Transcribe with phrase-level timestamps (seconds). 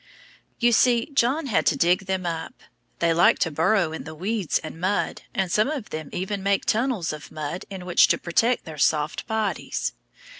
[0.57, 2.63] You see, John had to dig them up;
[2.97, 6.65] they like to burrow in the weeds and mud, and some of them even make
[6.65, 9.93] tunnels of mud in which to protect their soft bodies.